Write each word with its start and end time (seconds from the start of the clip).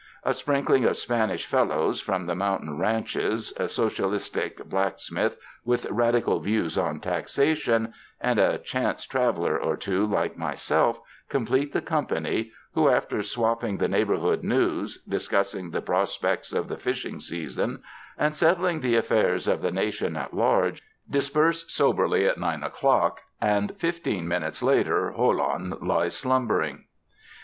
A 0.23 0.33
sprinkling 0.33 0.83
of 0.83 0.97
Spanish 0.97 1.45
"fellows" 1.45 2.01
from 2.01 2.25
the 2.25 2.33
mountain 2.33 2.79
ranches, 2.79 3.53
a 3.57 3.67
Socialistic 3.69 4.67
blacksmith 4.67 5.37
with 5.63 5.85
radical 5.91 6.39
views 6.39 6.75
on 6.75 6.99
taxation, 6.99 7.93
and 8.19 8.39
a 8.39 8.57
chance 8.57 9.05
traveler 9.05 9.59
or 9.61 9.77
two, 9.77 10.07
like 10.07 10.35
myself, 10.35 10.99
complete 11.29 11.71
the 11.71 11.83
company, 11.83 12.51
who, 12.73 12.89
after 12.89 13.21
swapping 13.21 13.77
the 13.77 13.87
neighborhood 13.87 14.41
news, 14.43 14.97
discussing 15.07 15.69
the 15.69 15.83
prospects 15.83 16.51
of 16.51 16.67
the 16.67 16.77
fishing 16.77 17.19
season 17.19 17.83
and 18.17 18.33
settling 18.33 18.79
the 18.81 18.95
affairs 18.95 19.47
of 19.47 19.61
the 19.61 19.69
nation 19.69 20.17
at 20.17 20.33
large, 20.33 20.81
dis 21.07 21.29
perse 21.29 21.71
soberly 21.71 22.25
at 22.25 22.39
nine 22.39 22.63
o'clock, 22.63 23.21
and 23.39 23.75
fifteen 23.77 24.27
minutes 24.27 24.63
later, 24.63 25.13
Jolon 25.15 25.77
lies 25.79 26.17
slumbering. 26.17 26.85